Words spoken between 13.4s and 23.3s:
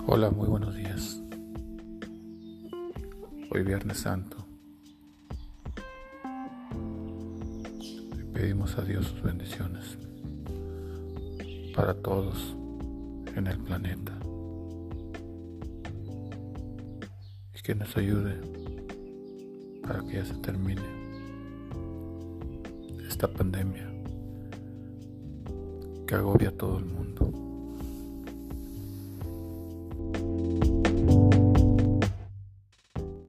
el planeta. Y que nos ayude para que ya se termine esta